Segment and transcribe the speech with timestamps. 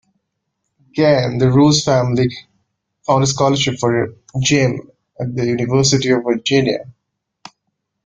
[0.89, 2.35] Again, the Rouse family
[3.05, 4.89] found a scholarship for Jim
[5.19, 6.91] at the University of Virginia.